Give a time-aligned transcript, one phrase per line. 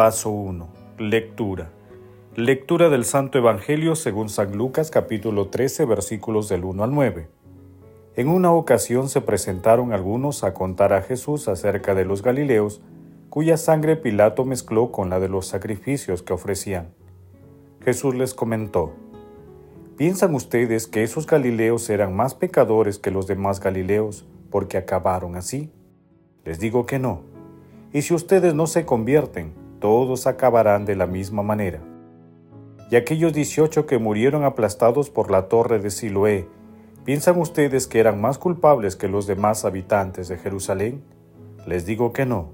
[0.00, 0.66] Paso 1.
[0.96, 1.72] Lectura.
[2.34, 7.28] Lectura del Santo Evangelio según San Lucas capítulo 13 versículos del 1 al 9.
[8.16, 12.80] En una ocasión se presentaron algunos a contar a Jesús acerca de los Galileos,
[13.28, 16.94] cuya sangre Pilato mezcló con la de los sacrificios que ofrecían.
[17.84, 18.94] Jesús les comentó,
[19.98, 25.70] ¿Piensan ustedes que esos Galileos eran más pecadores que los demás Galileos porque acabaron así?
[26.46, 27.20] Les digo que no.
[27.92, 31.80] Y si ustedes no se convierten, todos acabarán de la misma manera.
[32.90, 36.48] Y aquellos dieciocho que murieron aplastados por la torre de Siloé,
[37.04, 41.02] ¿piensan ustedes que eran más culpables que los demás habitantes de Jerusalén?
[41.66, 42.52] Les digo que no.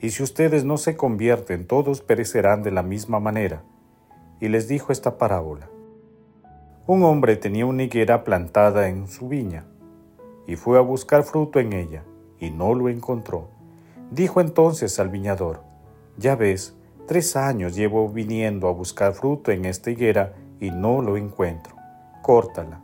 [0.00, 3.62] Y si ustedes no se convierten, todos perecerán de la misma manera.
[4.40, 5.68] Y les dijo esta parábola.
[6.86, 9.64] Un hombre tenía una higuera plantada en su viña,
[10.46, 12.04] y fue a buscar fruto en ella,
[12.38, 13.48] y no lo encontró.
[14.10, 15.62] Dijo entonces al viñador,
[16.16, 16.76] ya ves,
[17.06, 21.76] tres años llevo viniendo a buscar fruto en esta higuera y no lo encuentro.
[22.22, 22.80] Córtala.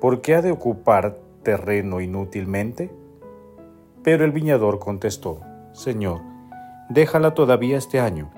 [0.00, 2.90] ¿Por qué ha de ocupar terreno inútilmente?
[4.02, 5.40] Pero el viñador contestó,
[5.72, 6.20] Señor,
[6.88, 8.30] déjala todavía este año.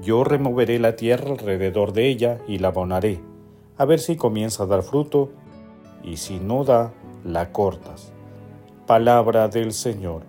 [0.00, 3.20] Yo removeré la tierra alrededor de ella y la abonaré,
[3.76, 5.30] a ver si comienza a dar fruto,
[6.02, 6.92] y si no da,
[7.22, 8.12] la cortas.
[8.86, 10.22] Palabra del Señor.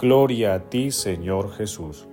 [0.00, 2.08] Gloria a ti, Señor Jesús.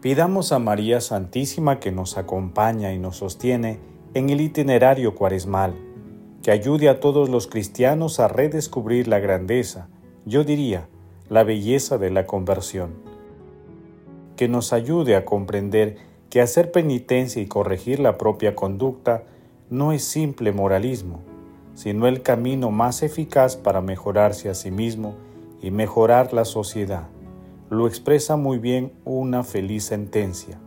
[0.00, 3.80] Pidamos a María Santísima que nos acompaña y nos sostiene
[4.14, 5.74] en el itinerario cuaresmal,
[6.40, 9.88] que ayude a todos los cristianos a redescubrir la grandeza,
[10.24, 10.86] yo diría,
[11.28, 12.94] la belleza de la conversión.
[14.36, 15.96] Que nos ayude a comprender
[16.30, 19.24] que hacer penitencia y corregir la propia conducta
[19.68, 21.22] no es simple moralismo,
[21.74, 25.16] sino el camino más eficaz para mejorarse a sí mismo
[25.60, 27.08] y mejorar la sociedad
[27.70, 30.58] lo expresa muy bien una feliz sentencia.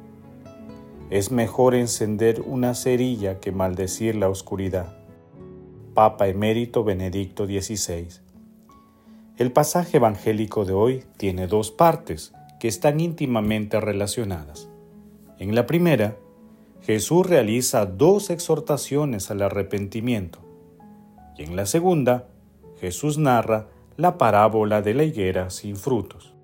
[1.09, 4.97] Es mejor encender una cerilla que maldecir la oscuridad.
[5.94, 8.07] Papa Emérito Benedicto XVI.
[9.38, 14.69] El pasaje evangélico de hoy tiene dos partes que están íntimamente relacionadas.
[15.40, 16.17] En la primera,
[16.81, 20.40] Jesús realiza dos exhortaciones al arrepentimiento.
[21.38, 22.28] Y en la segunda,
[22.79, 23.67] Jesús narra
[23.97, 26.35] la parábola de la higuera sin frutos.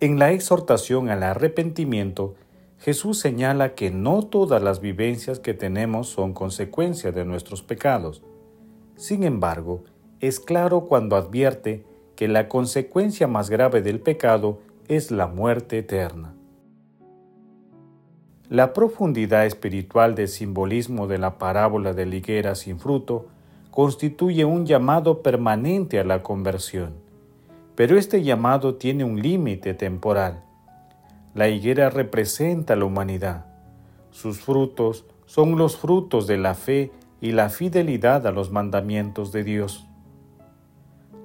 [0.00, 2.36] En la exhortación al arrepentimiento,
[2.78, 8.22] Jesús señala que no todas las vivencias que tenemos son consecuencia de nuestros pecados.
[8.94, 9.82] Sin embargo,
[10.20, 16.32] es claro cuando advierte que la consecuencia más grave del pecado es la muerte eterna.
[18.48, 23.26] La profundidad espiritual del simbolismo de la parábola de la higuera sin fruto
[23.72, 27.07] constituye un llamado permanente a la conversión
[27.78, 30.42] pero este llamado tiene un límite temporal.
[31.32, 33.46] La higuera representa la humanidad.
[34.10, 36.90] Sus frutos son los frutos de la fe
[37.20, 39.86] y la fidelidad a los mandamientos de Dios.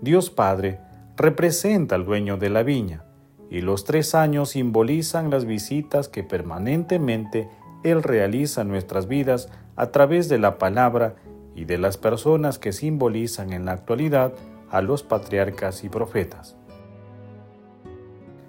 [0.02, 0.80] Dios Padre
[1.18, 3.04] representa al dueño de la viña,
[3.50, 7.50] y los tres años simbolizan las visitas que permanentemente
[7.84, 11.16] Él realiza en nuestras vidas a través de la palabra
[11.56, 14.34] y de las personas que simbolizan en la actualidad
[14.74, 16.56] a los patriarcas y profetas.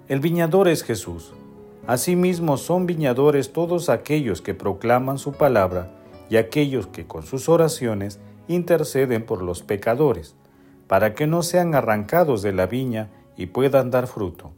[0.07, 1.33] El viñador es Jesús.
[1.85, 5.91] Asimismo son viñadores todos aquellos que proclaman su palabra
[6.27, 10.35] y aquellos que con sus oraciones interceden por los pecadores,
[10.87, 14.51] para que no sean arrancados de la viña y puedan dar fruto.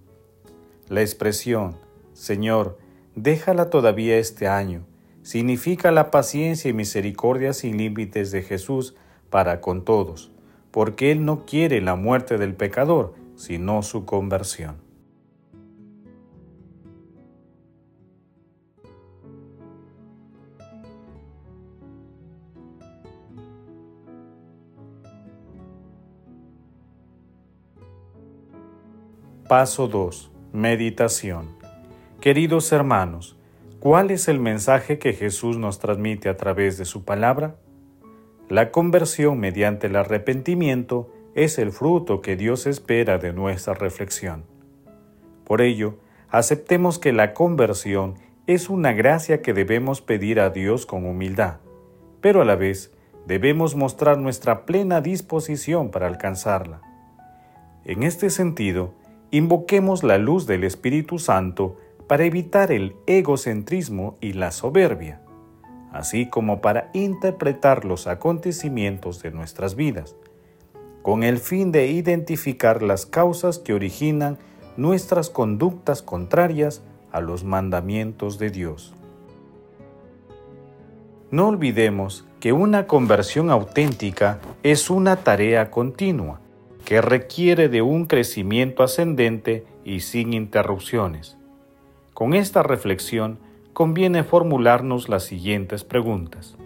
[0.87, 1.75] La expresión,
[2.13, 2.77] Señor,
[3.13, 4.85] déjala todavía este año,
[5.21, 8.95] significa la paciencia y misericordia sin límites de Jesús
[9.29, 10.31] para con todos
[10.77, 14.75] porque Él no quiere la muerte del pecador, sino su conversión.
[29.49, 30.29] Paso 2.
[30.53, 31.47] Meditación.
[32.21, 33.35] Queridos hermanos,
[33.79, 37.55] ¿cuál es el mensaje que Jesús nos transmite a través de su palabra?
[38.49, 44.45] La conversión mediante el arrepentimiento es el fruto que Dios espera de nuestra reflexión.
[45.43, 45.95] Por ello,
[46.29, 48.15] aceptemos que la conversión
[48.47, 51.57] es una gracia que debemos pedir a Dios con humildad,
[52.21, 52.93] pero a la vez
[53.25, 56.81] debemos mostrar nuestra plena disposición para alcanzarla.
[57.83, 58.93] En este sentido,
[59.29, 61.77] invoquemos la luz del Espíritu Santo
[62.07, 65.19] para evitar el egocentrismo y la soberbia,
[65.97, 70.15] así como para interpretar los acontecimientos de nuestras vidas,
[71.01, 74.37] con el fin de identificar las causas que originan
[74.77, 78.93] nuestras conductas contrarias a los mandamientos de Dios.
[81.31, 86.41] No olvidemos que una conversión auténtica es una tarea continua
[86.85, 91.37] que requiere de un crecimiento ascendente y sin interrupciones.
[92.13, 93.39] Con esta reflexión
[93.77, 96.57] conviene formularnos las siguientes preguntas.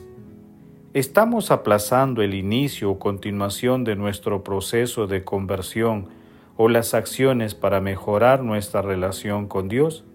[0.94, 6.08] ¿Estamos aplazando el inicio o continuación de nuestro proceso de conversión
[6.56, 10.06] o las acciones para mejorar nuestra relación con Dios?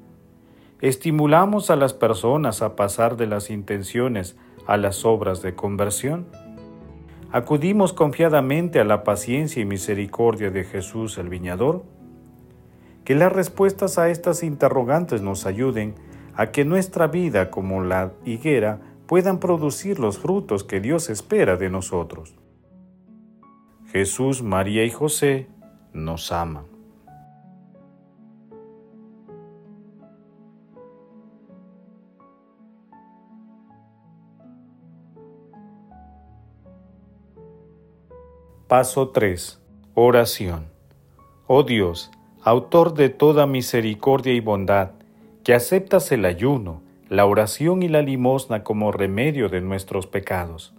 [0.80, 4.34] ¿Estimulamos a las personas a pasar de las intenciones
[4.66, 6.26] a las obras de conversión?
[7.30, 11.84] ¿Acudimos confiadamente a la paciencia y misericordia de Jesús el Viñador?
[13.04, 15.94] Que las respuestas a estas interrogantes nos ayuden
[16.36, 21.70] a que nuestra vida como la higuera puedan producir los frutos que Dios espera de
[21.70, 22.34] nosotros.
[23.86, 25.48] Jesús, María y José
[25.92, 26.76] nos aman.
[38.68, 39.62] Paso 3.
[39.94, 40.66] Oración.
[41.46, 42.10] Oh Dios,
[42.42, 44.90] autor de toda misericordia y bondad,
[45.46, 50.74] que aceptas el ayuno, la oración y la limosna como remedio de nuestros pecados.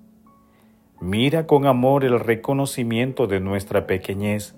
[0.99, 4.57] Mira con amor el reconocimiento de nuestra pequeñez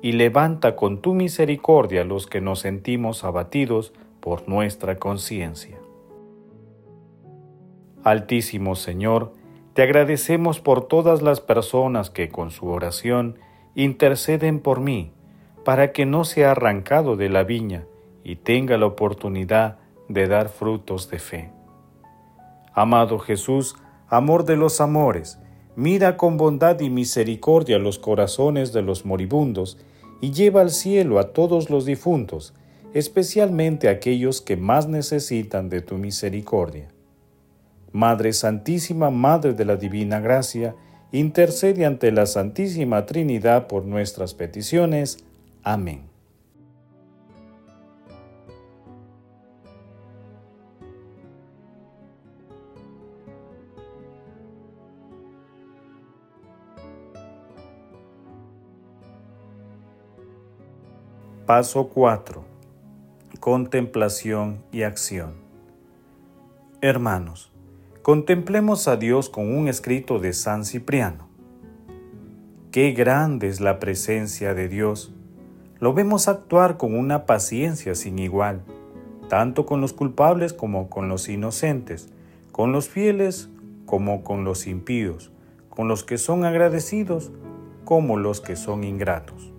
[0.00, 5.80] y levanta con tu misericordia los que nos sentimos abatidos por nuestra conciencia.
[8.04, 9.32] Altísimo Señor,
[9.72, 13.40] te agradecemos por todas las personas que con su oración
[13.74, 15.10] interceden por mí,
[15.64, 17.84] para que no sea arrancado de la viña
[18.24, 19.76] y tenga la oportunidad
[20.08, 21.50] de dar frutos de fe.
[22.72, 23.76] Amado Jesús,
[24.08, 25.38] amor de los amores,
[25.76, 29.78] mira con bondad y misericordia los corazones de los moribundos
[30.20, 32.54] y lleva al cielo a todos los difuntos,
[32.94, 36.88] especialmente aquellos que más necesitan de tu misericordia.
[37.92, 40.74] Madre Santísima, Madre de la Divina Gracia,
[41.12, 45.18] intercede ante la Santísima Trinidad por nuestras peticiones.
[45.62, 46.13] Amén.
[61.46, 62.42] Paso 4.
[63.38, 65.34] Contemplación y acción.
[66.80, 67.52] Hermanos,
[68.00, 71.28] Contemplemos a Dios con un escrito de San Cipriano.
[72.70, 75.12] Qué grande es la presencia de Dios.
[75.80, 78.62] Lo vemos actuar con una paciencia sin igual,
[79.28, 82.10] tanto con los culpables como con los inocentes,
[82.52, 83.50] con los fieles
[83.84, 85.30] como con los impíos,
[85.68, 87.32] con los que son agradecidos
[87.84, 89.53] como los que son ingratos.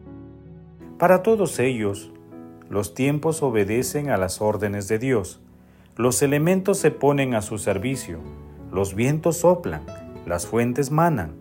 [0.97, 2.13] Para todos ellos,
[2.69, 5.41] los tiempos obedecen a las órdenes de Dios.
[5.97, 8.19] Los elementos se ponen a su servicio,
[8.71, 9.85] los vientos soplan,
[10.25, 11.35] las fuentes manan,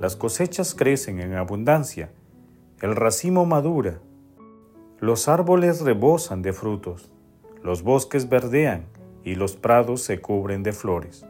[0.00, 2.10] las cosechas crecen en abundancia,
[2.80, 4.00] el racimo madura,
[4.98, 7.08] los árboles rebosan de frutos,
[7.62, 8.86] los bosques verdean
[9.22, 11.24] y los prados se cubren de flores.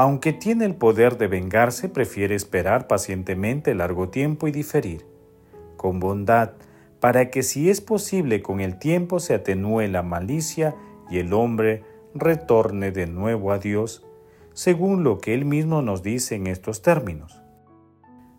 [0.00, 5.04] Aunque tiene el poder de vengarse, prefiere esperar pacientemente largo tiempo y diferir.
[5.76, 6.52] Con bondad,
[7.00, 10.74] para que si es posible con el tiempo se atenúe la malicia
[11.10, 14.02] y el hombre retorne de nuevo a Dios,
[14.54, 17.42] según lo que él mismo nos dice en estos términos.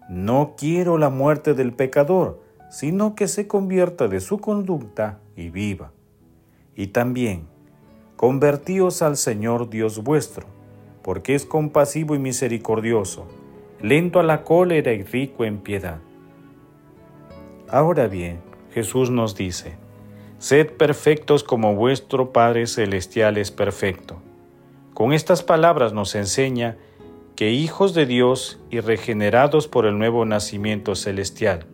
[0.09, 2.41] No quiero la muerte del pecador,
[2.71, 5.91] sino que se convierta de su conducta y viva.
[6.75, 7.45] Y también,
[8.15, 10.59] convertíos al Señor Dios vuestro,
[11.03, 13.27] porque es compasivo y misericordioso,
[13.81, 15.99] lento a la cólera y rico en piedad.
[17.69, 18.39] Ahora bien,
[18.73, 19.77] Jesús nos dice,
[20.37, 24.21] Sed perfectos como vuestro Padre Celestial es perfecto.
[24.93, 26.77] Con estas palabras nos enseña
[27.35, 31.65] que hijos de Dios y regenerados por el nuevo nacimiento celestial,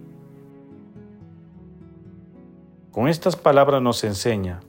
[2.97, 4.59] Con estas palabras nos enseña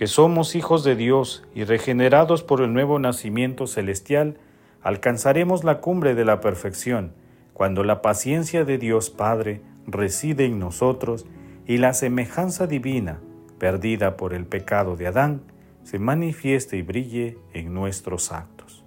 [0.00, 4.38] que somos hijos de Dios y regenerados por el nuevo nacimiento celestial,
[4.80, 7.12] alcanzaremos la cumbre de la perfección
[7.52, 11.26] cuando la paciencia de Dios Padre reside en nosotros
[11.66, 13.20] y la semejanza divina,
[13.58, 15.42] perdida por el pecado de Adán,
[15.82, 18.82] se manifieste y brille en nuestros actos.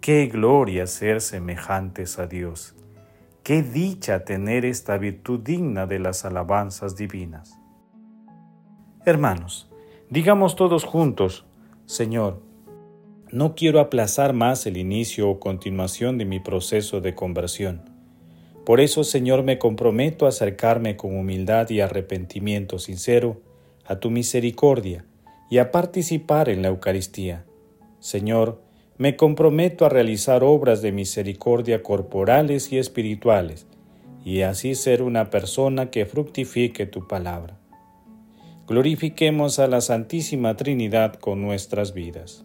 [0.00, 2.76] Qué gloria ser semejantes a Dios.
[3.42, 7.58] Qué dicha tener esta virtud digna de las alabanzas divinas.
[9.08, 9.66] Hermanos,
[10.10, 11.46] digamos todos juntos,
[11.86, 12.42] Señor,
[13.32, 17.88] no quiero aplazar más el inicio o continuación de mi proceso de conversión.
[18.66, 23.40] Por eso, Señor, me comprometo a acercarme con humildad y arrepentimiento sincero
[23.86, 25.06] a tu misericordia
[25.48, 27.46] y a participar en la Eucaristía.
[28.00, 28.60] Señor,
[28.98, 33.66] me comprometo a realizar obras de misericordia corporales y espirituales,
[34.22, 37.58] y así ser una persona que fructifique tu palabra.
[38.68, 42.44] Glorifiquemos a la Santísima Trinidad con nuestras vidas.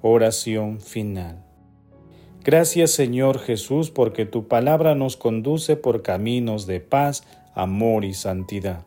[0.00, 1.44] Oración final.
[2.42, 8.86] Gracias Señor Jesús porque tu palabra nos conduce por caminos de paz, amor y santidad.